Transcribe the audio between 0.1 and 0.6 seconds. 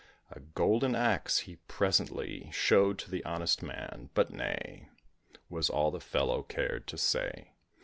A